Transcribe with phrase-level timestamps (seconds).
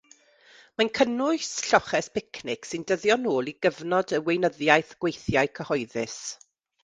[0.81, 6.19] Mae'n cynnwys lloches picnic sy'n dyddio'n ôl i gyfnod y Weinyddiaeth Gweithiau Cyhoeddus.